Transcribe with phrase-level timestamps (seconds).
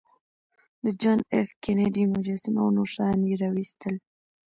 [0.83, 3.95] د جان ایف کینیډي مجسمه او نور شیان یې راویستل